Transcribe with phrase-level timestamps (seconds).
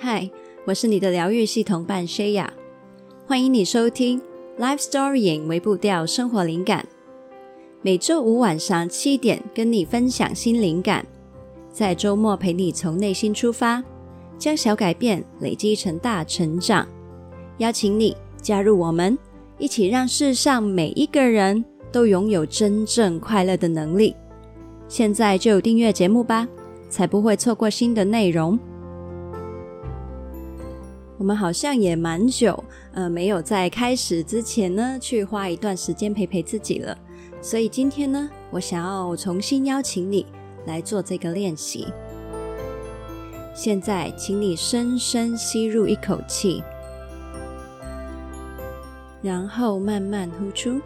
[0.00, 0.30] 嗨，
[0.64, 2.46] 我是你的疗愈系统伴 Shaya，
[3.26, 4.22] 欢迎你收听
[4.56, 6.86] Life Storying 微步调生活灵感。
[7.82, 11.04] 每周五晚上七点跟你分享新灵感，
[11.72, 13.82] 在周末陪你从内心出发，
[14.38, 16.86] 将小改变累积成大成长。
[17.56, 19.18] 邀请你加入我们，
[19.58, 24.14] 一起让世上每一个人都拥有真正快乐的能力。
[24.86, 26.46] 现在就订阅节目吧，
[26.88, 28.56] 才不会错过新的内容。
[31.18, 36.96] 我们好像也蛮久，呃，没有在开始之前呢，去花一段时间陪陪自己了。
[37.42, 40.24] 所以今天呢，我想要重新邀请你
[40.66, 41.88] 来做这个练习。
[43.52, 46.62] 现在，请你深深吸入一口气，
[49.20, 50.80] 然后慢慢呼出。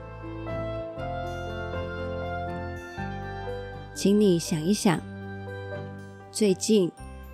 [3.94, 4.98] 请你想一想，
[6.30, 6.90] 最近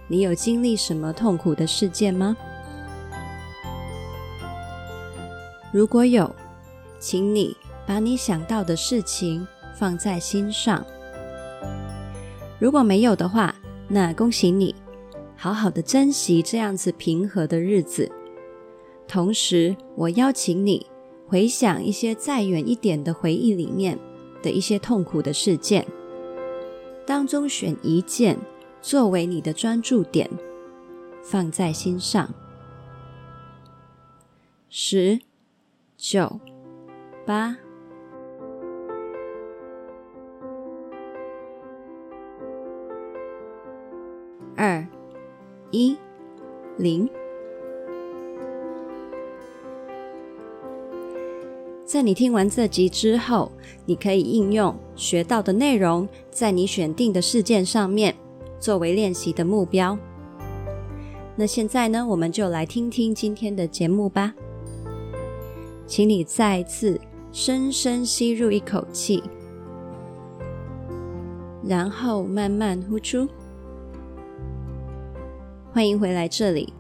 [0.09, 2.37] 你有经历什么痛苦的事件吗？
[5.73, 6.35] 如果有，
[6.99, 7.57] 请你。
[7.87, 10.85] 把你想到的事情放在心上。
[12.59, 13.55] 如果没有的话，
[13.89, 14.75] 那恭喜你，
[15.35, 18.13] 好好的珍惜这样子平和的日子。
[19.07, 20.87] 同时，我邀请你
[21.27, 23.99] 回想一些再远一点的回忆里面
[24.43, 25.87] 的一些痛苦的事件，
[27.07, 28.39] 当中选一件
[28.83, 30.29] 作为你的专注点，
[31.23, 32.29] 放在心上。
[34.69, 35.19] 十、
[36.01, 36.41] 九、
[37.27, 37.57] 八。
[44.57, 44.87] 二、
[45.73, 45.99] 一、
[46.77, 47.11] 零。
[51.85, 53.51] 在你听完这集之后，
[53.85, 58.15] 你可以应用学到的内容，在你选定的事件上面，
[58.61, 59.99] 作为练习的目标。
[61.35, 64.33] 那现在呢，我们就来听听今天的节目吧。
[65.89, 67.01] 请你再次
[67.33, 69.23] 深深吸入一口气，
[71.65, 73.27] 然后慢慢呼出。
[75.73, 76.75] 欢迎回来这里。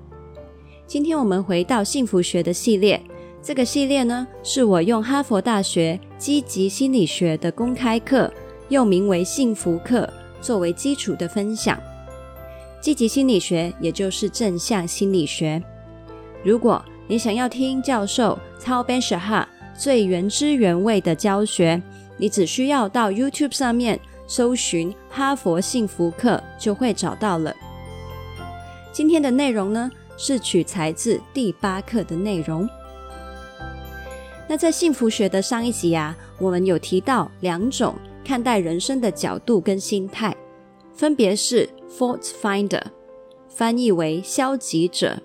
[0.87, 3.03] 今天我们回到幸福学的系列。
[3.41, 8.31] 这个系列呢，是我用哈佛大学积极心理学的公开课，
[8.69, 10.07] 又名为幸福课，
[10.43, 11.81] 作为基础的分享。
[12.83, 15.63] 积极心理学也就是正向心理学。
[16.45, 21.81] 如果你想要听教授 Tal Ben-Shahar 最原汁原味的教学，
[22.19, 27.55] 你只需要到 YouTube 上面搜寻哈佛幸福课，就会找到了。
[28.93, 32.69] 今天的内容呢，是取材自第八课的内容。
[34.47, 40.37] 那在幸福学的上一集啊，我们有提到两种看待人生的角度跟心态，
[40.93, 42.83] 分别是 Fault Finder，
[43.49, 45.17] 翻译为消极者，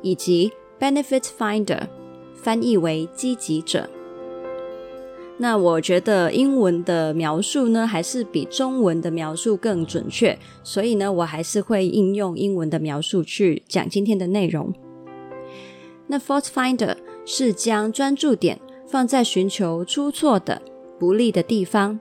[0.00, 1.82] 以及 Benefit Finder，
[2.34, 3.88] 翻译为积极者。
[5.40, 14.72] 那我觉得英文的描述呢，还是比中文的描述更准确，所以呢，我还是会应用英文的描述去讲今天的内容。
[16.08, 20.60] 那 Fault Finder 是将专注点放在寻求出错的、
[20.98, 22.00] 不利的地方，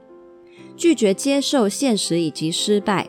[0.76, 3.08] 拒绝接受现实以及失败，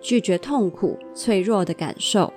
[0.00, 2.32] 拒绝痛苦、脆弱的感受。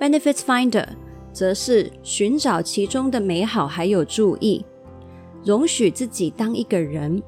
[0.00, 0.86] Benefit Finder
[1.32, 4.64] 则是寻找其中的美好还有注意。
[5.44, 7.22] 容许自己当一个人，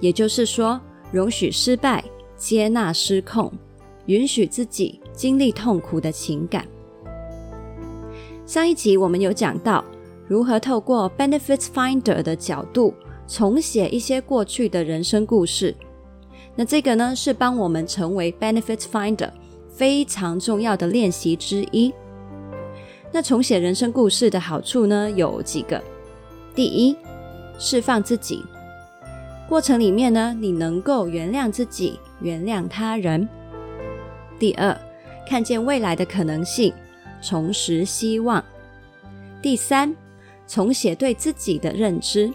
[0.00, 0.80] 也就是说，
[1.10, 2.04] 容许失败，
[2.36, 3.52] 接纳失控，
[4.06, 6.66] 允许自己经历痛苦的情感。
[8.46, 9.84] 上一集我们有讲到
[10.28, 12.94] 如何透过 Benefit Finder 的角度
[13.26, 15.74] 重写一些过去的人生故事。
[16.54, 19.30] 那这个呢，是帮我们成为 Benefit Finder
[19.68, 21.92] 非常重要的练习之一。
[23.14, 25.80] 那重写人生故事的好处呢，有几个。
[26.52, 26.96] 第一，
[27.60, 28.42] 释放自己，
[29.48, 33.28] 过程里面呢，你能够原谅自己，原谅他人。
[34.36, 34.76] 第二，
[35.28, 36.74] 看见未来的可能性，
[37.22, 38.44] 重拾希望。
[39.40, 39.94] 第三，
[40.48, 42.28] 重写对自己的认知。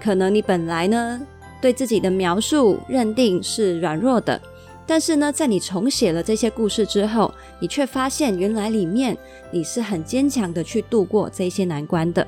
[0.00, 1.20] 可能你本来呢，
[1.60, 4.42] 对自己的描述认定是软弱的，
[4.86, 9.16] 但是呢，在你重写了这些故事之后，你却发现原来里面
[9.50, 12.26] 你是很坚强的去度过这些难关的。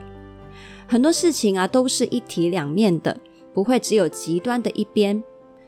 [0.86, 3.18] 很多事情啊，都是一体两面的，
[3.52, 5.22] 不会只有极端的一边。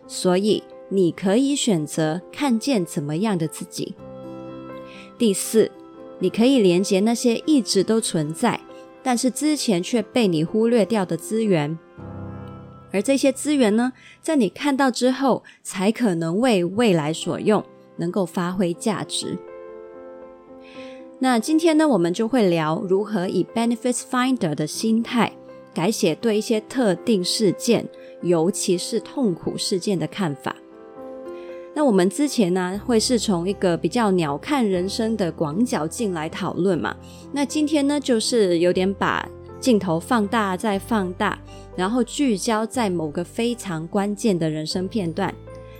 [0.07, 3.95] 所以你可以选择看见怎么样的自己。
[5.19, 5.71] 第四，
[6.21, 8.61] 你可以连接那些一直都存在，
[9.03, 11.77] 但是之前却被你忽略掉的资源。
[12.97, 17.63] 而这些资源呢，在你看到之后，才可能为未来所用，
[17.99, 19.37] 能够发挥价值。
[21.19, 25.31] 那今天呢，我们就会聊如何以 Benefits Finder 的心态
[25.75, 27.87] 改写对一些特定事件，
[28.23, 30.57] 尤其是痛苦事件的看法。
[31.75, 36.97] 那我们之前呢，会是从一个比较鸟瞰人生的广角镜来讨论嘛。
[37.33, 39.29] 那今天呢，就是有点把
[39.61, 41.39] 镜头放大再放大，
[41.75, 45.35] 然后聚焦在某个非常关键的人生片段，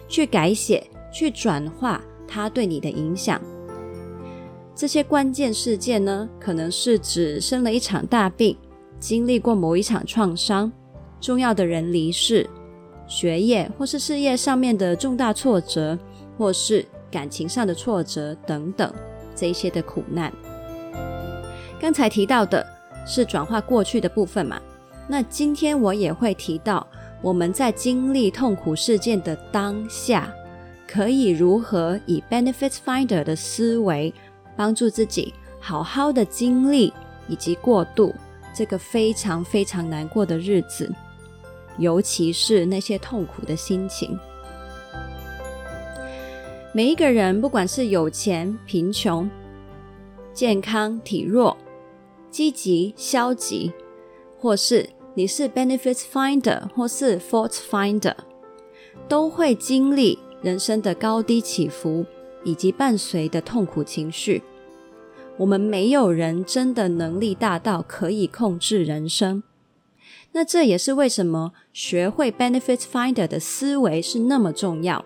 [0.09, 3.41] 去改写、去转化它对你的影响。
[4.75, 8.57] 这些关键事件呢，可能是指生了一场大病，
[8.99, 10.71] 经历过某一场创伤，
[11.21, 12.49] 重要的人离世，
[13.07, 15.99] 学业或是事业上面的重大挫折，
[16.37, 18.93] 或是感情上的挫折等等，
[19.35, 20.31] 这一些的苦难。
[21.81, 22.67] 刚才提到的
[23.07, 24.61] 是转化过去的部分嘛，
[25.09, 26.87] 那今天我也会提到，
[27.23, 30.31] 我们在经历痛苦事件的当下，
[30.87, 34.13] 可以如何以 Benefits Finder 的思维。
[34.59, 36.91] 帮助自己好好的经历
[37.29, 38.15] 以及过渡
[38.55, 40.91] 这个非常非常难过的日子，
[41.77, 44.19] 尤其是那些痛苦的心情。
[46.73, 49.29] 每一个人，不管是有钱、贫穷、
[50.33, 51.55] 健康、体弱、
[52.37, 53.73] 积极、消极，
[54.39, 58.15] 或是你是 Benefits Finder 或是 Fault Finder，
[59.09, 62.05] 都会经历人生的高低起伏。
[62.45, 64.43] 以及伴随的痛苦情绪，
[65.39, 69.43] 我们没有人真的能力大到可以控制人生。
[70.33, 75.03] 那这也是为什么学会 Benefits Finder 的思维是那么重要。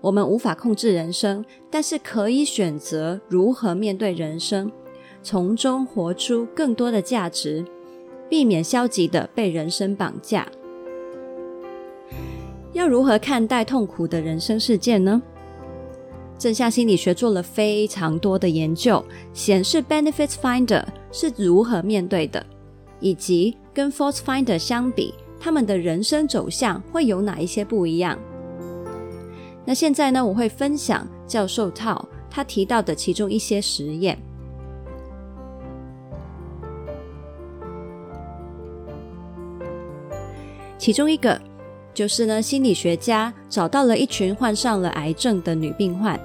[0.00, 4.70] 我们无法控制人生，但是可以选择如何面对人生，
[5.22, 7.64] 从中活出更多的价值，
[8.28, 10.46] 避免消极的被人生绑架。
[12.72, 15.22] 要如何看待痛苦的人生事件呢？
[16.38, 22.44] 正向心理学做了非常多的研究，显示 Benefits Finder 是如何面对的，
[22.98, 28.18] 以及跟 Fault Finder 相比，他们的人生走向会有哪一些不一样。
[29.64, 34.18] 那现在呢，我会分享教授 Tao 他提到的其中一些实验。
[40.82, 41.40] 其中一个
[41.94, 46.18] 就是呢，心理学家找到了一群患上了癌症的女病患。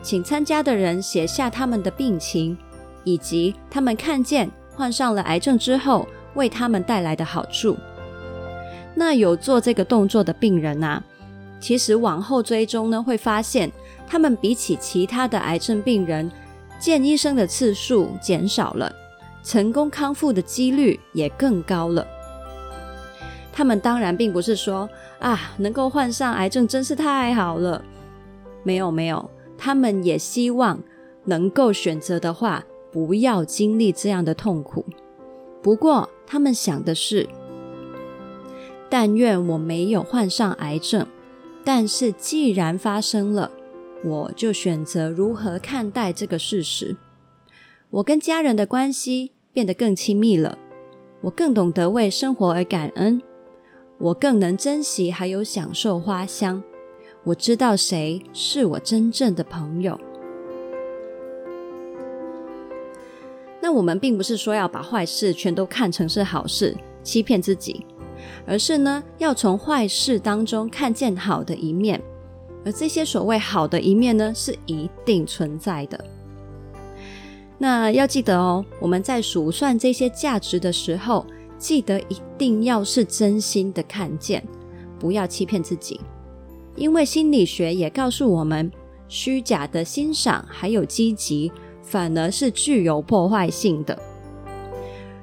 [0.00, 2.56] 请参加的人写下他们的病情，
[3.04, 7.76] 以及他们看见患上了癌症之后为他们带来的好处。
[8.94, 11.04] 那有做这个动作的病人啊，
[11.60, 13.70] 其实往后追踪呢，会发现
[14.08, 16.32] 他们比起其他的癌症病人，
[16.78, 18.90] 见医生的次数减少了，
[19.44, 22.06] 成功康复的几率也更高了。
[23.52, 24.88] 他们当然并不是说
[25.18, 27.84] 啊，能够患上癌症真是太好了，
[28.62, 29.30] 没有没有。
[29.58, 30.82] 他们也希望
[31.24, 34.84] 能够选择的话，不要经历这样的痛苦。
[35.62, 37.28] 不过，他们想的是：
[38.88, 41.06] 但愿我没有患上癌症。
[41.64, 43.52] 但是，既然发生了，
[44.02, 46.96] 我就选择如何看待这个事实。
[47.90, 50.58] 我跟家人的关系变得更亲密了，
[51.20, 53.22] 我更懂得为生活而感恩，
[54.02, 56.60] 我更能珍惜还有享受花香。
[57.22, 59.96] 我知道谁是我真正的朋友。
[63.60, 67.86] 那我们并不是说要把坏事全都看成是好事，欺骗自己，
[68.44, 72.02] 而是呢，要从坏事当中看见好的一面。
[72.64, 76.04] 而这些所谓好的一面呢，是一定存在的。
[77.56, 81.24] 那要记得哦，我们在数算这些价值的时候，
[81.62, 84.44] 记得一定要是真心的看见，
[84.98, 86.00] 不要欺骗自己。
[86.74, 88.68] 因为心理学也告诉我们，
[89.06, 93.96] 虚假的欣赏还有积极，反而是具有破坏性的。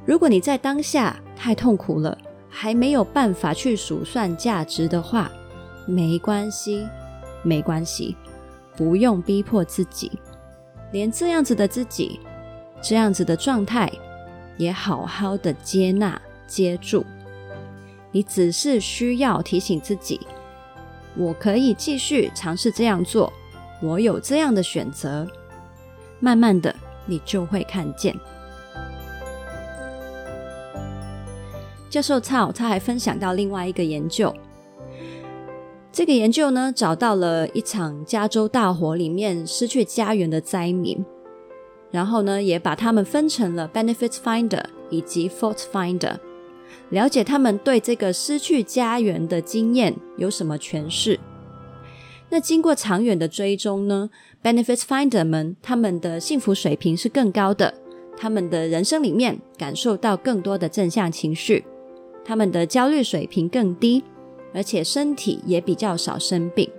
[0.05, 2.17] 如果你在当下太痛苦了，
[2.47, 5.29] 还没有办法去数算价值的话，
[5.85, 6.87] 没关系，
[7.43, 8.15] 没关系，
[8.77, 10.09] 不用逼迫自己，
[10.93, 12.21] 连这样子的自己，
[12.81, 13.91] 这样子的状态，
[14.55, 16.19] 也好好的接纳
[16.49, 17.05] 接住。
[18.11, 20.19] 你只是需要提醒自己。
[21.15, 23.31] 我可以继续尝试这样做，
[23.81, 25.27] 我有这样的选择。
[26.19, 26.75] 慢慢的，
[27.05, 28.15] 你就会看见。
[31.89, 34.33] 教授操他还分享到另外一个研究，
[35.91, 41.03] 这个研究呢，找到了一场加州大火里面失去家园的灾民，
[41.89, 46.17] 然后呢，也把他们分成了 benefit Finder 以及 Fault Finder。
[46.89, 51.19] 了解他们对这个失去家园的经验有什么诠释？
[52.29, 54.09] 那经过长远的追踪呢
[54.43, 57.73] ，benefit Finder 们他们的幸福水平是更高的，
[58.17, 61.65] 他们的人生里面感受到更多的正向情绪，
[62.23, 64.03] 他们的焦虑水平更低，
[64.53, 66.69] 而且身体也比较少生病。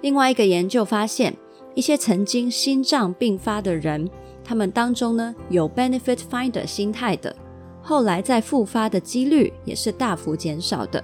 [0.00, 1.36] 另外一个研究发现，
[1.74, 4.10] 一些曾经心脏病发的人，
[4.44, 7.34] 他们当中呢有 Benefit Finder 心态的，
[7.82, 11.02] 后来再复发的几率也是大幅减少的。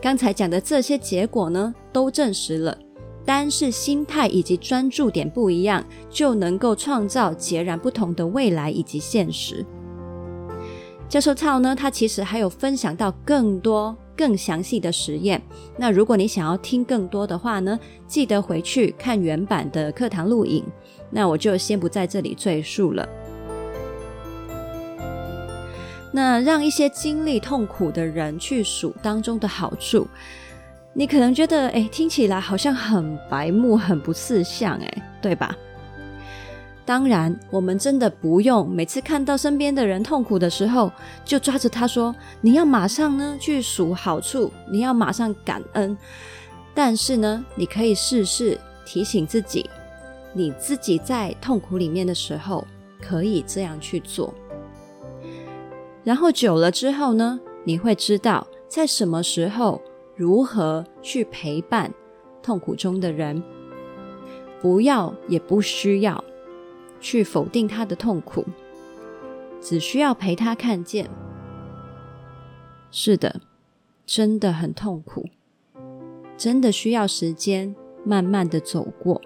[0.00, 2.76] 刚才讲的这些结果呢，都证实了，
[3.24, 9.64] 单是心态以及专注点不一样，就能够创造截然不同的未来以及现实。
[11.08, 15.40] 教授曹呢，他其实还有分享到更多更详细的实验。
[15.76, 20.64] 那如果你想要听更多的话呢，记得回去看原版的课堂录影。
[21.10, 23.08] 那我就先不在这里赘述了。
[26.16, 30.06] 那让一些经历痛苦的人去数当中的好处，
[30.92, 35.56] 你可能觉得，哎，听起来好像很白目、很不似相，哎，对吧？
[36.86, 40.92] 当然，我们真的不用每次看到身边的人痛苦的时候，
[41.24, 45.98] 就抓着他说，你要马上呢去数好处，你要马上感恩。
[46.72, 48.56] 但是呢，你可以试试
[48.86, 49.68] 提醒自己，
[50.32, 52.64] 你自己在痛苦里面的时候，
[53.00, 54.32] 可以这样去做。
[56.04, 59.80] 然后久了之后呢，你会知道在什么时候
[60.14, 61.92] 如何去陪伴
[62.42, 63.42] 痛苦中的人，
[64.60, 66.22] 不要也不需要
[67.00, 68.44] 去否定他的痛苦，
[69.60, 71.08] 只需要陪他看见。
[72.90, 73.40] 是的，
[74.04, 75.26] 真的很痛苦，
[76.36, 79.20] 真的需要时间慢慢的走过。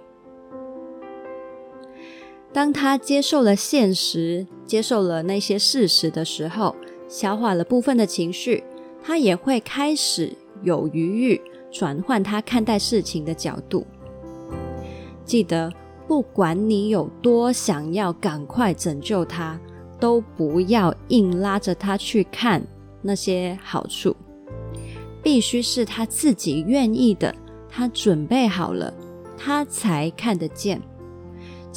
[2.53, 6.75] 当他接受了现实，接受了那些事实的时候，
[7.09, 8.65] 消化了部分的情绪，
[9.03, 11.41] 他也会开始有余裕
[11.71, 13.87] 转换他看待事情的角度。
[15.25, 15.71] 记得，
[16.07, 19.61] 不管你有多想要赶快拯救他，
[20.01, 22.67] 都不要硬拉着他去看
[23.03, 24.17] 那些好处，
[25.23, 27.35] 必须是他自己愿意的，
[27.69, 28.93] 他准备好了，
[29.37, 30.81] 他才看得见。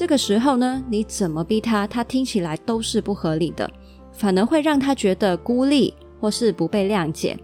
[0.02, 3.70] 这个时候呢，你怎么逼他，他听起来都是不合理的，
[4.12, 7.38] 反而会让他觉得孤立或是不被谅解。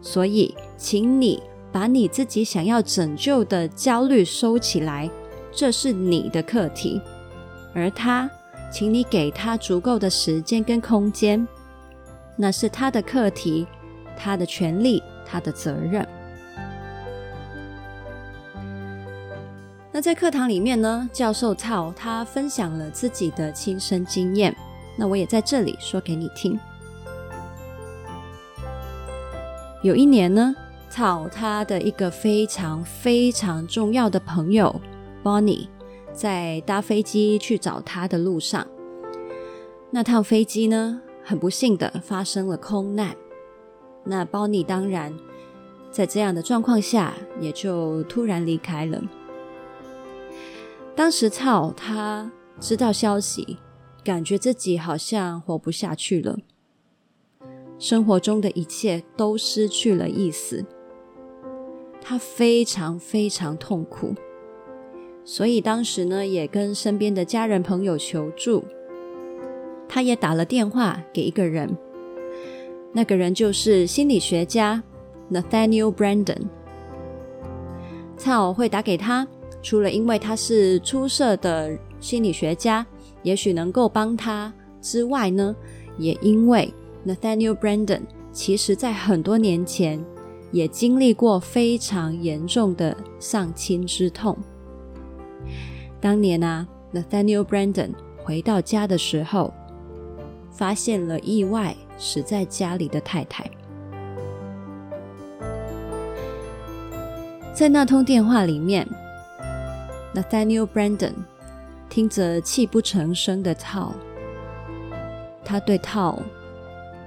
[0.00, 5.10] 所以，请你把你自己想要拯救的焦虑收起来，
[5.52, 6.98] 这是你的课题。
[7.74, 8.30] 而他，
[8.72, 11.46] 请你给他足够的时间跟空间，
[12.34, 13.66] 那是他的课题，
[14.16, 16.08] 他的权利，他的责任。
[19.96, 24.52] 那在课堂里面呢，教授曹他分享了自己的亲身经验，
[24.96, 26.58] 那我也在这里说给你听。
[29.84, 30.52] 有一年呢，
[30.90, 34.80] 曹他的一个非常非常重要的朋友
[35.22, 35.68] Bonnie
[36.12, 38.66] 在搭飞机去找他的路上，
[39.92, 43.14] 那趟飞机呢，很不幸的发生了空难。
[44.02, 45.16] 那 Bonnie 当然
[45.92, 49.00] 在这样的状况下，也就突然离开了。
[50.96, 53.58] 当时曹他知道消息，
[54.04, 56.38] 感觉自己好像活不下去了，
[57.80, 60.64] 生活中的一切都失去了意思，
[62.00, 64.14] 他非常非常痛苦，
[65.24, 68.64] 所以当时呢也跟身边的家人朋友求助，
[69.88, 71.76] 他也打了电话给一个人，
[72.92, 74.84] 那个人就是心理学家
[75.32, 76.42] Nathaniel Branden，
[78.16, 79.26] 曹会打给他。
[79.64, 82.86] 除了因为他是出色的心理学家，
[83.22, 84.52] 也许能够帮他
[84.82, 85.56] 之外呢，
[85.96, 86.70] 也因为
[87.06, 90.04] Nathaniel Brandon 其实在很多年前
[90.52, 94.36] 也经历过非常严重的丧亲之痛。
[95.98, 97.92] 当年啊，Nathaniel Brandon
[98.22, 99.50] 回到家的时候，
[100.52, 103.50] 发现了意外死在家里的太太。
[107.54, 108.86] 在那通电话里面。
[110.14, 111.14] Nathaniel Brandon
[111.88, 113.92] 听着泣不成声的 Tao，，
[115.44, 116.20] 他对 Tao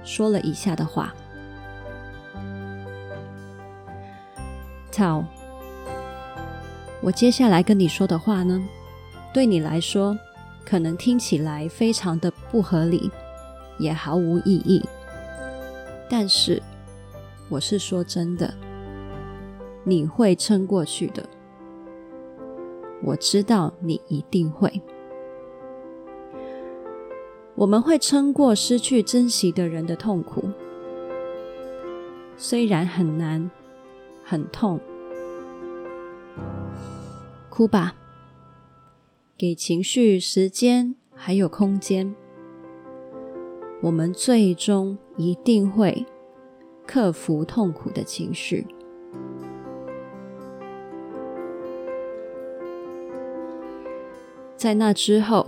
[0.04, 1.14] 说了以下的话
[4.92, 5.24] ：“：“Tao，，
[7.00, 8.62] 我接下来跟你说的话呢，
[9.32, 10.16] 对你来说
[10.64, 13.10] 可能听起来非常的不合理，
[13.78, 14.84] 也毫无意义。
[16.10, 16.62] 但是
[17.48, 18.52] 我是说真的，
[19.84, 21.24] 你会撑过去的。”
[23.02, 24.80] 我知道你一定会。
[27.54, 30.48] 我们会撑过失去珍惜的人的痛苦，
[32.36, 33.50] 虽然很难、
[34.22, 34.78] 很痛，
[37.50, 37.96] 哭吧，
[39.36, 42.14] 给情绪时间还有空间，
[43.82, 46.06] 我们最终一定会
[46.86, 48.64] 克服痛苦的情绪。
[54.58, 55.46] 在那之后，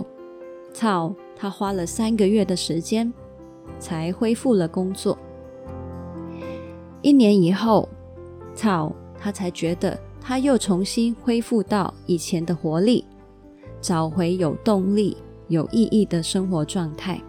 [0.73, 3.13] 曹他花了三个月的时间
[3.77, 5.17] 才恢复了工作。
[7.01, 7.89] 一年以后，
[8.55, 8.89] 曹
[9.19, 13.03] 他才觉得他又重新恢复到以前的活力，
[13.81, 15.17] 找回有动力、
[15.49, 17.21] 有意义的生活状态。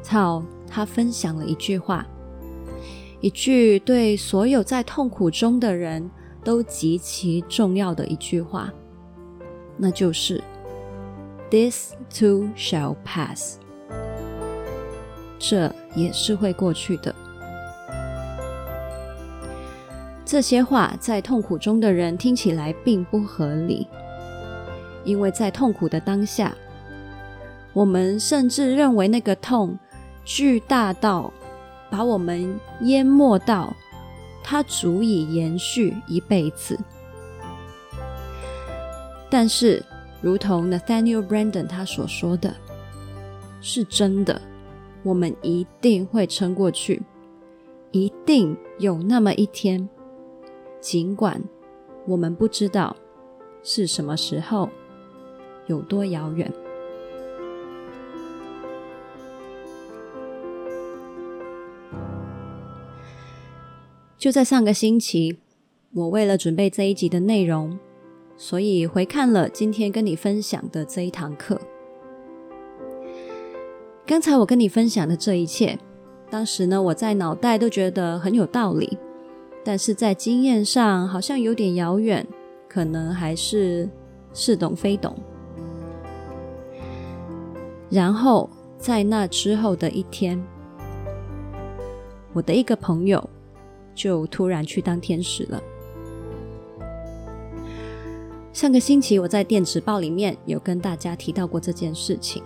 [0.00, 2.06] 曹他分享了一句话，
[3.20, 6.10] 一句对所有在痛苦中的人
[6.42, 8.72] 都极其重要的一句话，
[9.76, 10.42] 那就是。
[11.48, 13.58] This too shall pass，
[15.38, 17.14] 这也是会过去的。
[20.24, 23.86] 这些话在痛苦中的人听起来并不合理，
[25.04, 26.52] 因为在痛苦的当下，
[27.72, 29.78] 我们甚至认为那个痛
[30.24, 31.32] 巨大到
[31.88, 33.72] 把我们淹没到，
[34.42, 36.76] 它足以延续一辈子。
[39.28, 39.84] 但是，
[40.22, 42.54] 如同 Nathaniel Brandon 他所说的，
[43.60, 44.40] 是真的，
[45.02, 47.02] 我们一定会撑过去，
[47.90, 49.88] 一定有那么一天，
[50.80, 51.42] 尽管
[52.06, 52.96] 我们不知道
[53.62, 54.68] 是什么时候，
[55.66, 56.52] 有多遥远。
[64.16, 65.38] 就在上个星期，
[65.92, 67.78] 我为了准备这一集的内容。
[68.36, 71.60] 所以回看了今天跟你分享的这一堂课。
[74.06, 75.78] 刚才我跟你分享的这一切，
[76.30, 78.98] 当时呢，我在脑袋都觉得很有道理，
[79.64, 82.26] 但是在经验上好像有点遥远，
[82.68, 83.88] 可能还是
[84.32, 85.16] 似懂非懂。
[87.88, 90.40] 然后在那之后的一天，
[92.32, 93.28] 我的一个朋友
[93.94, 95.60] 就突然去当天使了。
[98.56, 102.42] 上个星期我在电子报里面有跟大家提到过这件事情，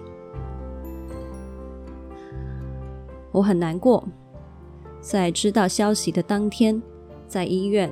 [3.31, 4.03] 我很难过。
[5.01, 6.83] 在知道消息的当天，
[7.29, 7.89] 在医院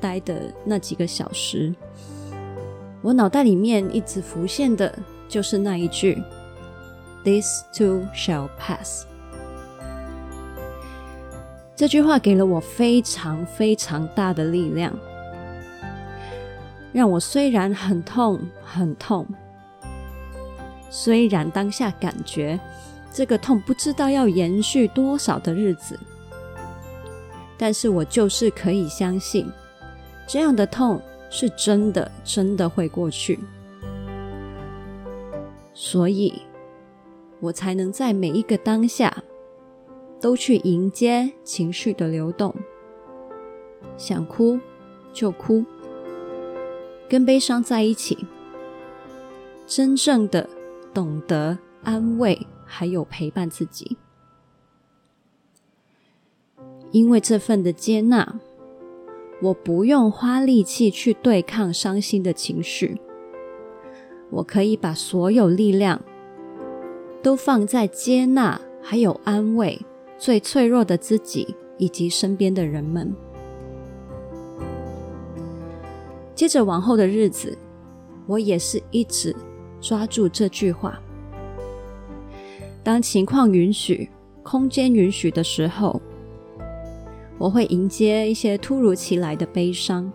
[0.00, 1.74] 待的那几个小时，
[3.02, 4.96] 我脑袋里面一直浮现的
[5.28, 6.16] 就是那一句
[7.24, 9.04] “This too shall pass”。
[11.74, 14.96] 这句话给了我非常非常大的力量。
[16.92, 19.26] 让我虽然很痛很痛，
[20.90, 22.58] 虽然当下感觉
[23.12, 25.98] 这个痛不知道要延续多少的日子，
[27.56, 29.46] 但是我就是可以相信，
[30.26, 33.38] 这样的痛是真的，真的会过去，
[35.74, 36.40] 所以
[37.40, 39.22] 我才能在每一个当下
[40.20, 42.54] 都去迎接情绪的流动，
[43.96, 44.58] 想哭
[45.12, 45.64] 就哭。
[47.08, 48.26] 跟悲伤在一起，
[49.66, 50.48] 真正的
[50.92, 53.96] 懂得安慰，还有陪伴自己。
[56.90, 58.40] 因为这份的接纳，
[59.42, 63.00] 我不用花力气去对抗伤心的情绪，
[64.30, 66.00] 我可以把所有力量
[67.22, 69.80] 都放在接纳，还有安慰
[70.18, 73.14] 最脆弱的自己以及身边的人们。
[76.38, 77.58] 接着往后的日子，
[78.24, 79.34] 我也是一直
[79.80, 80.96] 抓住这句话。
[82.84, 84.08] 当情况允许、
[84.44, 86.00] 空间允许的时候，
[87.38, 90.08] 我会迎接一些突如其来的悲伤。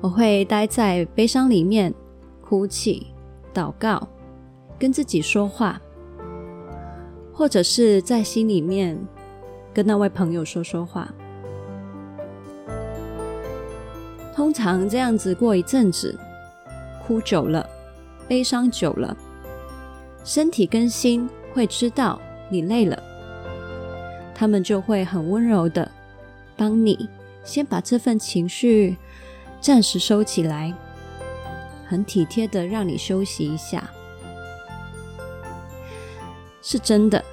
[0.00, 1.92] 我会待在悲伤里面，
[2.40, 3.08] 哭泣、
[3.52, 4.08] 祷告，
[4.78, 5.78] 跟自己说话，
[7.34, 8.98] 或者是在心里面
[9.74, 11.14] 跟那位朋友说说话。
[14.38, 16.16] 通常这样子过一阵子，
[17.04, 17.68] 哭久了，
[18.28, 19.16] 悲伤久了，
[20.22, 23.02] 身体跟心会知道你累了，
[24.36, 25.90] 他们就会很温柔的
[26.56, 27.10] 帮你
[27.42, 28.96] 先把这份情绪
[29.60, 30.72] 暂时收起来，
[31.88, 33.90] 很体贴的让你休息一下。
[36.62, 37.24] 是真的，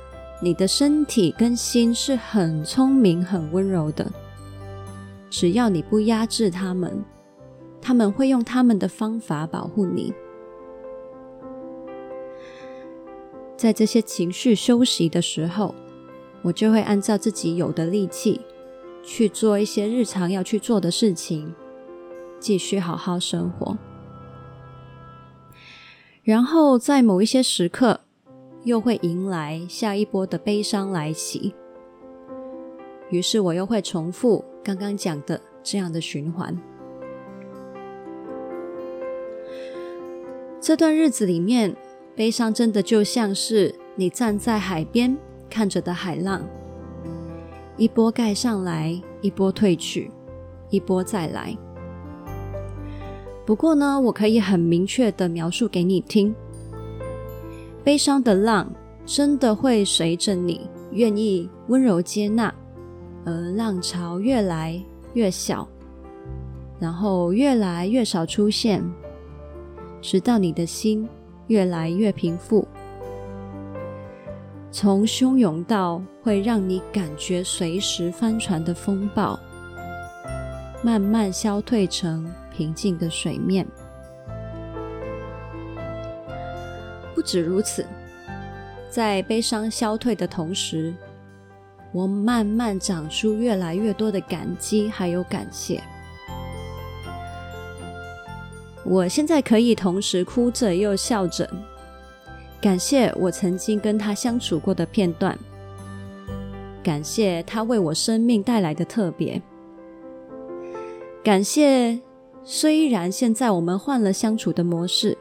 [0.42, 4.12] 你的身体跟心是很聪明、很温柔的。
[5.30, 7.04] 只要你不压制他们，
[7.82, 10.14] 他们会用他们的方法保护你。
[13.58, 15.74] 在这些情绪休息的时候，
[16.42, 18.42] 我就会按照自己有的力气
[19.04, 21.54] 去做一些日常要去做的事情，
[22.40, 23.78] 继续好好生活。
[26.24, 28.02] 然后在某一些时刻，
[28.64, 31.54] 又会迎来下一波的悲伤来袭，
[33.10, 36.58] 于是我又会重复刚刚讲的这样的循环。
[40.60, 41.76] 这段日子里面，
[42.16, 45.16] 悲伤真的就像是你站在海边
[45.48, 46.42] 看着的海浪，
[47.78, 50.10] 一波盖上来，一波退去，
[50.72, 51.56] 一波再来。
[53.46, 56.34] 不过呢，我可以很明确的描述给你听，
[57.84, 58.74] 悲伤的浪
[59.06, 62.52] 真的会随着你愿意温柔接纳，
[63.26, 64.80] 而浪潮越来
[65.14, 65.68] 越小，
[66.80, 68.84] 然后越来越少出现，
[70.02, 71.10] 直到你的心
[71.48, 72.68] 越来越平复，
[74.72, 79.40] 从汹涌到会让你感觉随时翻船的风暴，
[80.84, 83.66] 慢慢消退成平静的水面。
[87.16, 87.86] 不止如此，
[88.90, 90.94] 在悲伤消退的同时，
[91.96, 95.82] 我慢慢长出越来越多的感激，还有感谢。
[98.84, 101.50] 我现在可以同时哭着又笑着，
[102.60, 105.40] 感谢我曾经跟他相处过的片段，
[106.84, 109.42] 感谢他为我生命带来的特别，
[111.24, 111.98] 感谢。
[112.44, 115.18] 虽然现在我们换了相处的模式，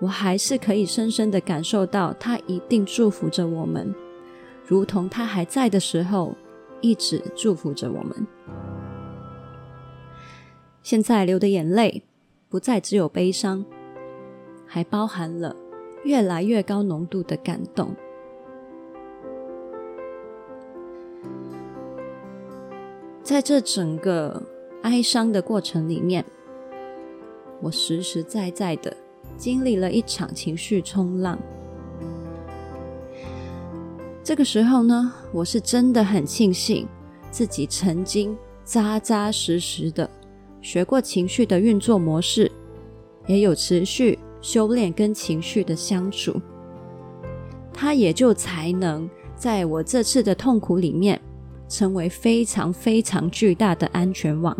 [0.00, 3.94] 我还是可以深深的感受到他一定祝福着我们，
[4.64, 6.34] 如同他还在的时候
[6.80, 8.26] 一直祝福着我们。
[10.82, 12.02] 现在流的眼泪
[12.48, 13.64] 不再只有悲伤，
[14.66, 15.54] 还包含了
[16.04, 17.94] 越来越高浓度的感动。
[23.22, 24.42] 在这整个
[24.82, 26.24] 哀伤的过程里面。
[27.60, 28.94] 我实实在在的
[29.38, 31.38] 经历了一场情绪冲浪。
[34.24, 36.88] 这个时候呢，我是真的很庆幸
[37.30, 38.34] 自己曾经
[38.64, 40.08] 扎扎实实的
[40.62, 42.50] 学过情绪的运作模式，
[43.26, 46.40] 也有持续修炼跟情绪的相处，
[47.70, 51.20] 它也就才能在我这次的痛苦里面
[51.68, 54.56] 成为非常非常巨大的安全网。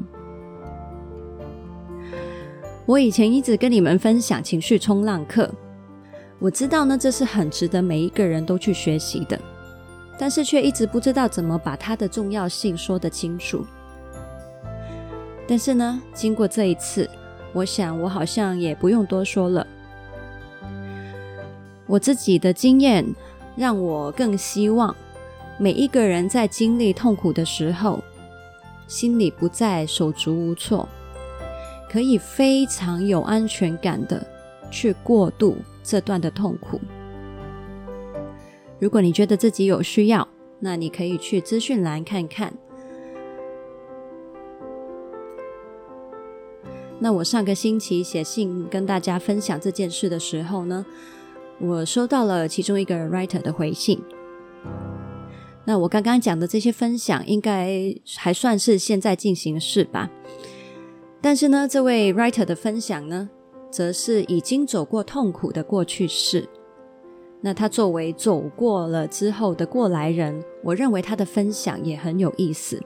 [2.85, 5.51] 我以前一直跟你们分享情绪冲浪课，
[6.39, 9.41] 我知道呢，这是很值得每一个人都去学习的，
[10.19, 13.67] 但是却一直不知道怎么把它的重要性说得清楚。
[15.47, 17.09] 但是呢，经过这一次，
[17.53, 19.67] 我想我好像也不用多说了。
[21.87, 23.05] 我自己的经验
[23.57, 24.95] 让我更希望
[25.59, 28.03] 每一个人在经历痛苦的时候，
[28.87, 30.89] 心里不再手足无措。
[31.91, 34.27] 可以非常有安全感的
[34.69, 36.81] 去过渡这段的痛苦。
[38.79, 40.27] 如果你觉得自己有需要，
[40.61, 42.53] 那你可以去资讯栏看看。
[46.99, 50.87] 那我上个星期写信跟大家分享这件事的时候呢，
[51.61, 54.01] 我收到了其中一个 writer 的回信。
[55.67, 60.11] 那我刚刚讲的这些分享，应该还算是现在进行式吧。
[61.21, 63.29] 但是呢，这位 writer 的分享呢，
[63.71, 66.49] 则是已经走过痛苦的过去式。
[67.47, 72.83] 那他作为走过了之后的过来人，我认为他的分享也很有意思，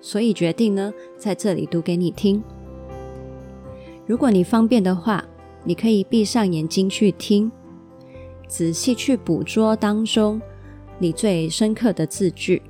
[0.00, 2.40] 所以决定呢，在这里读给你听。
[4.06, 5.24] 如果你方便的话，
[5.64, 7.50] 你可以闭上眼睛去听，
[8.46, 10.40] 仔细去捕捉当中
[11.00, 12.62] 你最深刻的字句。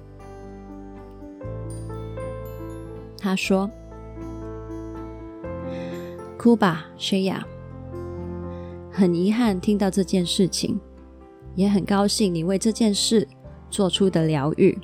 [3.18, 3.70] 他说。
[6.38, 7.42] 哭吧，Shaya。
[8.90, 10.80] 很遗憾听到这件事情，
[11.56, 13.26] 也很高兴你为这件事
[13.68, 14.78] 做出的疗愈。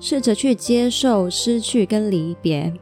[0.00, 2.72] 试着去接受失去跟离别，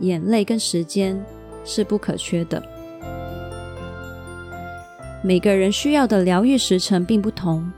[0.00, 1.24] 眼泪跟时间
[1.64, 2.62] 是不可缺的。
[5.22, 7.72] 每个人需要的疗愈时程并不同，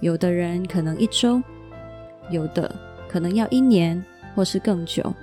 [0.00, 1.40] 有的人可能一周，
[2.28, 2.74] 有的
[3.08, 5.14] 可能要一年或是更久。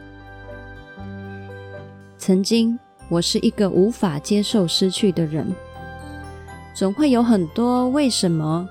[2.17, 5.45] 曾经，我是一个无法接受失去的人，
[6.73, 8.67] 总会有很多为什么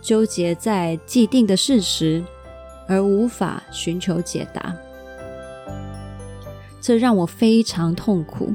[0.00, 2.22] 纠结在既定的事实，
[2.86, 4.74] 而无法寻求解答。
[6.80, 8.52] 这让我非常痛苦，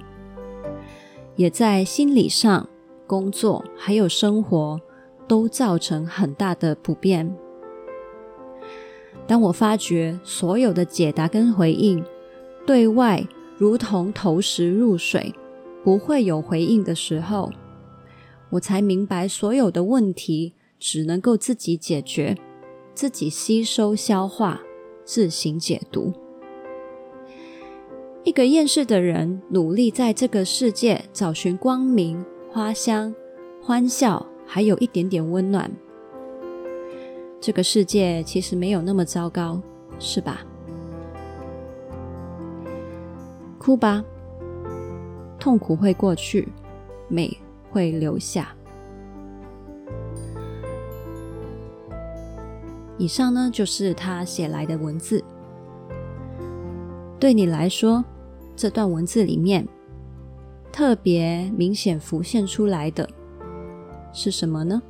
[1.35, 2.67] 也在心理上、
[3.05, 4.79] 工作还有生活
[5.27, 7.35] 都造成很大的不便。
[9.27, 12.03] 当我发觉所有的解答跟回应
[12.65, 13.23] 对外，
[13.57, 15.33] 如同投石入水，
[15.83, 17.51] 不会有回应的时候，
[18.55, 22.37] 我才明白所有的问题只能够自己解决，
[22.93, 24.61] 自己吸收消化，
[25.03, 26.13] 自行解读。
[28.23, 33.13] 一个厌世的人努力在这个世界找寻光明、花香、
[33.61, 35.69] 欢笑，还有一点点温暖。
[37.41, 39.61] 这个世界其实没有那么糟糕，
[39.99, 40.45] 是吧？
[43.59, 44.03] 哭吧，
[45.37, 46.47] 痛苦会过去，
[47.09, 47.37] 美
[47.75, 48.55] 会留下。
[52.97, 55.21] 以上呢，就是他写来的文字。
[57.19, 58.05] 对你来说，
[58.55, 59.67] 这段文字里面
[60.71, 63.09] 特别明显浮现出来的
[64.13, 64.81] 是什么呢？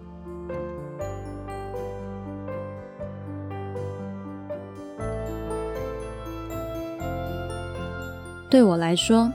[8.47, 9.31] 对我来说，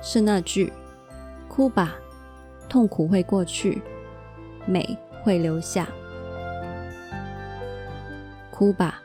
[0.00, 0.72] 是那句
[1.46, 1.94] “哭吧，
[2.68, 3.80] 痛苦会过去，
[4.66, 5.88] 美会留下”。
[8.50, 9.02] 哭吧，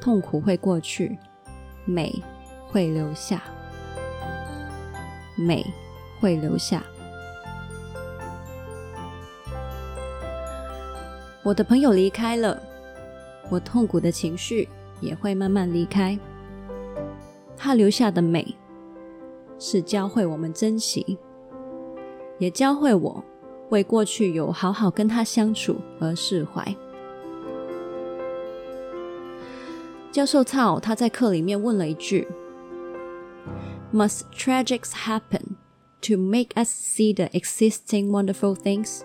[0.00, 1.18] 痛苦会过去，
[1.84, 2.22] 美
[2.68, 3.42] 会留下。
[5.36, 5.64] 美
[6.20, 6.82] 会留下。
[11.42, 12.60] 我的朋友离开了，
[13.48, 14.68] 我痛苦的情绪
[15.00, 16.18] 也会慢慢离开。
[17.56, 18.54] 他留下的美，
[19.58, 21.18] 是教会我们珍惜，
[22.40, 23.22] 也教会我
[23.68, 26.74] 为过去有好好跟他相处而释怀。
[30.10, 32.26] 教授操他在课里面问了一句。
[33.92, 35.56] Must tragics happen
[36.02, 39.02] to make us see the existing wonderful things？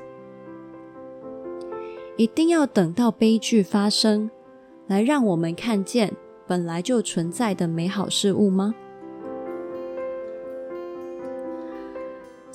[2.17, 4.29] 一定要等到悲剧发生，
[4.87, 6.13] 来让我们看见
[6.47, 8.73] 本来就存在的美好事物吗？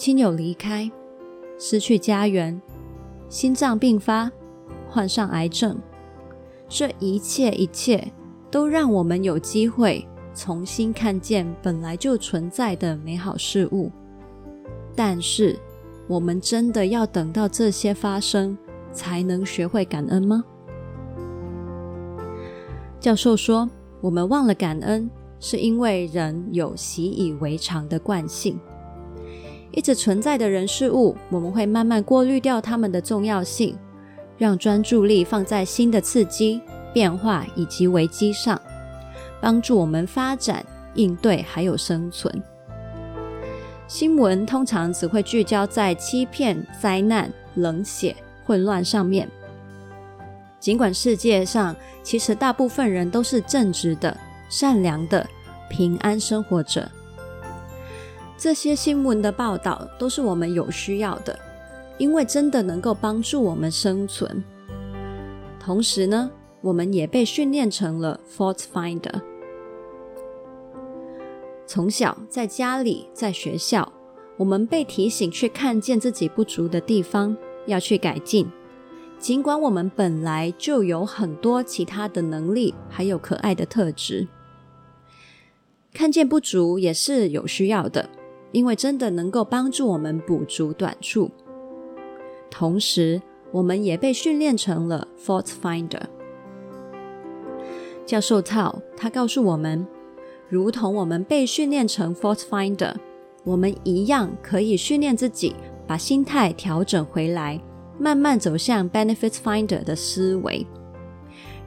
[0.00, 0.90] 亲友离开，
[1.58, 2.58] 失去家园，
[3.28, 4.32] 心脏病发，
[4.88, 5.76] 患上癌症，
[6.70, 8.10] 这一切一切
[8.50, 10.02] 都让我们有机会。
[10.34, 13.92] 重新看见本来就存在的美好事物，
[14.96, 15.54] 但是
[16.08, 18.56] 我们真的要等到这些发生
[18.94, 20.42] 才能学会感恩吗？
[22.98, 23.68] 教授说，
[24.00, 28.58] 我们忘了感恩，是因为人有习以为常的惯性。
[29.72, 33.76] 一直存在的人事物，我们会慢慢过滤掉它们的重要性，
[34.36, 36.60] 让专注力放在新的刺激、
[36.92, 38.60] 变化以及危机上。
[39.40, 42.42] 帮助我们发展、应对还有生存。
[43.86, 49.28] 新闻通常只会聚焦在欺骗、灾难、冷血、混乱上面。
[50.58, 54.14] 尽管世界上其实大部分人都是正直的、
[54.50, 55.26] 善良的、
[55.70, 56.90] 平安生活着，
[58.40, 61.38] 这些新闻的报道都是我们有需要的，
[61.98, 64.42] 因为真的能够帮助我们生存。
[65.62, 66.30] 同时呢，
[66.62, 69.20] 我们也被训练成了 fault finder。
[71.66, 73.92] 从小在家里，在学校，
[74.38, 78.50] 我们被提醒去看见自己不足的地方，要去改进。
[79.18, 84.28] 尽管我们本来就有很多其他的能力，还有可爱的特质，
[85.92, 88.08] 看见不足也是有需要的，
[88.52, 91.30] 因为真的能够帮助我们补足短处。
[92.50, 93.20] 同时，
[93.52, 96.02] 我们也被训练成了 fault finder。
[98.04, 99.86] 教授套他告诉我们。
[100.48, 102.92] 如同我们被训练成 fault finder，
[103.44, 105.54] 我们一样可以训练自己，
[105.86, 107.60] 把心态调整回来，
[108.00, 110.66] 慢慢走向 benefit finder 的思维，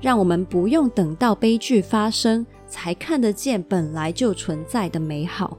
[0.01, 5.57] 让我们不用等到悲剧发生才看得见本来就存在的美好。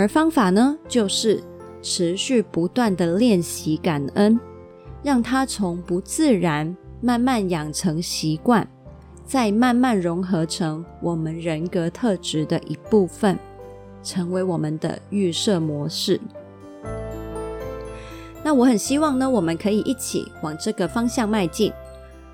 [0.00, 1.42] 而方法呢，就是
[1.82, 4.40] 持续不断的练习感恩，
[5.02, 8.66] 让它从不自然慢慢养成习惯。
[9.26, 13.38] 再慢慢融合成我们人格特质的一部分，
[14.02, 16.18] 成为我们的预设模式。
[18.42, 21.70] 那我很希望呢，我们可以一起往这个方向迈进。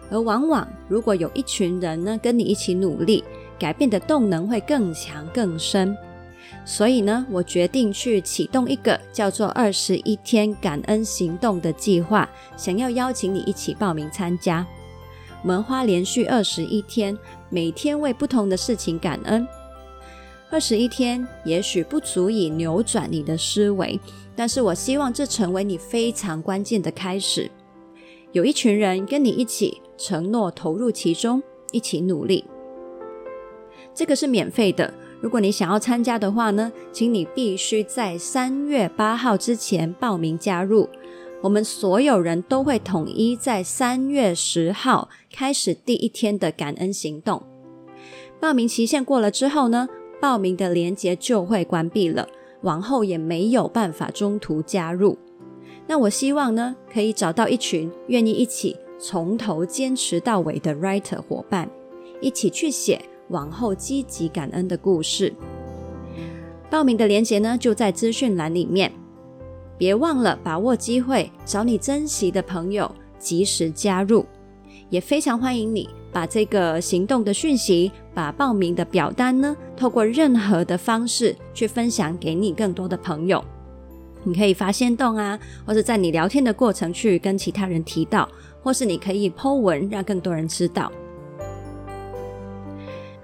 [0.09, 3.25] 而往往，如果有一群人呢，跟你一起努力，
[3.59, 5.97] 改变的动能会更强更深。
[6.65, 14.67] 所以呢，我决定去启动一个叫做“二十一天感恩行动”的计划，想要邀请你一起报名参加。
[15.43, 17.17] 我们花连续二十一天，
[17.51, 19.47] 每天为不同的事情感恩。
[20.51, 24.01] 二十一天也许不足以扭转你的思维，
[24.35, 27.51] 但是我希望这成为你非常关键的开始。
[28.33, 32.45] 有一群人跟你一起承诺投入其中，一起努力。
[33.95, 34.93] 这个是免费的。
[35.27, 40.89] 如果你想要参加的话呢，请你必须在三月八号之前报名加入。
[41.43, 47.43] 我们所有人都会统一在三月十号开始第一天的感恩行动。
[48.39, 49.89] 报名期限过了之后呢，
[50.21, 52.29] 报名的链接就会关闭了，
[52.63, 55.19] 往后也没有办法中途加入。
[55.89, 61.69] 那我希望呢，可以找到一群愿意一起从头坚持到尾的 writer 伙伴，
[62.21, 65.33] 一起去写往后积极感恩的故事。
[66.69, 68.93] 报名的链接呢，就在资讯栏里面。
[69.79, 74.25] 别忘了把握机会，找你珍惜的朋友及时加入。
[74.89, 83.45] 也非常欢迎你把这个行动的讯息，把报名的表单呢，透过任何的方式去分享给你更多的朋友。
[84.25, 88.29] 你可以发限动啊，或者在你聊天的过程去跟其他人提到，
[88.63, 90.91] 或是你可以 po 文让更多人知道。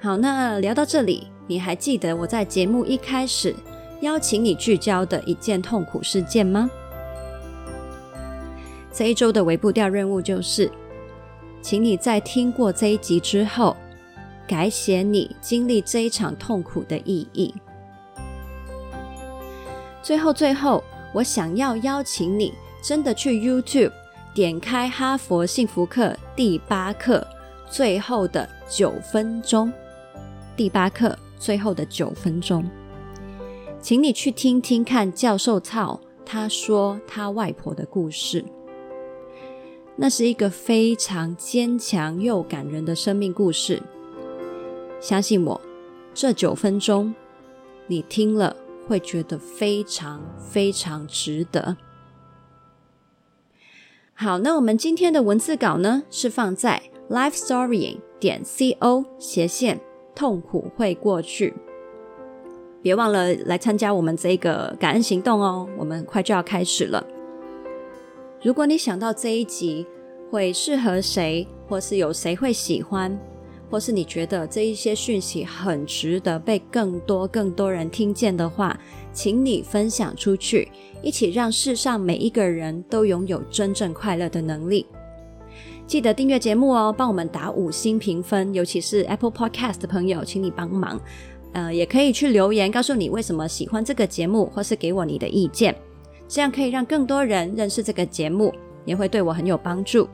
[0.02, 3.54] 好，那聊到这里，你还记得我在节目一开始
[4.00, 6.68] 邀请你聚焦的一件痛苦事件吗？
[8.92, 10.68] 这一周的微步调任务就是，
[11.60, 13.76] 请你在听过这一集之后，
[14.44, 17.54] 改写你经历这一场痛苦的意义。
[20.02, 20.82] 最后，最后，
[21.14, 23.92] 我想要邀请你真的去 YouTube
[24.34, 27.24] 点开《哈佛幸福课》第八课
[27.70, 29.72] 最后的九分钟，
[30.54, 32.68] 第八课最后的九分钟。
[33.80, 38.44] 请你去听听看教授操他说他外婆的故事，
[39.96, 43.82] 那是一个非常坚强又感人的生命故事。
[45.00, 45.60] 相信我，
[46.14, 47.14] 这九分钟
[47.86, 48.54] 你听了
[48.86, 51.76] 会觉得非常非常值得。
[54.14, 59.80] 好，那我们今天的文字稿呢，是放在 lifestorying 点 co 斜线
[60.14, 61.54] 痛苦会过去。
[62.82, 67.06] 别忘了来参加我们这个感恩行动哦，我们快就要开始了。
[68.42, 69.86] 如果你想到这一集
[70.30, 73.16] 会适合谁，或是有谁会喜欢，
[73.70, 78.76] 或是你觉得这一些讯息很值得被更多更多人听见的话，
[79.12, 80.68] 请你分享出去，
[81.02, 84.86] 一起让世上每一个人都拥有真正快乐的能力。
[85.92, 90.98] 记得订阅节目哦，帮我们打五星评分，尤其是 Apple Podcast 的朋友，请你帮忙。
[91.52, 95.76] 呃，也可以去留言告诉你为什么喜欢这个节目，或是给我你的意见，
[96.26, 98.54] 这样可以让更多人认识这个节目，
[98.86, 100.08] 也会对我很有帮助。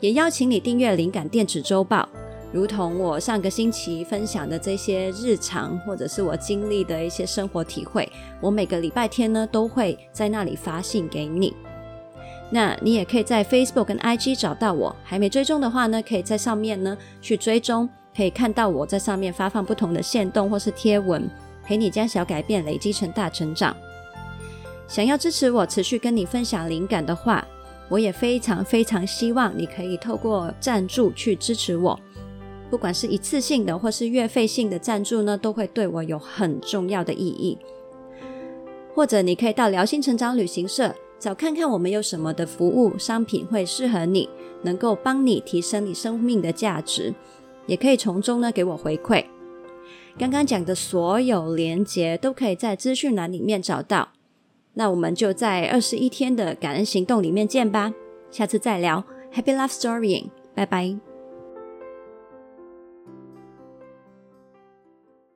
[0.00, 2.08] 也邀请你订阅灵感电子周报，
[2.50, 11.54] 如同我上个星期分享的这些日常，或者是我经历的一些生活体会，我每个礼拜天呢都会在那里发信给你。
[12.50, 17.88] 那你也可以在 Facebook 跟 IG 找到我，还没追踪的话呢，可以在上面呢去追踪。
[18.16, 21.28] 可以看到我在上面发放不同的线动或是贴文，
[21.64, 23.76] 陪你将小改变累积成大成长。
[24.86, 27.44] 想要支持我持续跟你分享灵感的话，
[27.88, 31.98] 我也非常非常希望你可以透过赞助去支持我，
[32.70, 37.58] 不管是一次性的或是月费性的赞助呢，都会对我有很重要的意义。
[38.94, 44.28] 或者你可以到辽心成长旅行社找看看我们有什么的服务商品会适合你，
[44.60, 47.14] 能够帮你提升你生命的价值。
[47.66, 49.24] 也可以从中呢给我回馈。
[50.18, 54.10] 刚刚讲的所有连接都可以在资讯栏里面找到。
[54.74, 57.94] 那我们就在二十一天的感恩行动里面见吧。
[58.30, 61.13] 下次再聊，Happy Love Storying，拜拜。